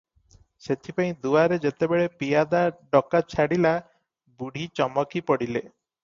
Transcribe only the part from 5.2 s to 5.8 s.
ପଡ଼ିଲେ।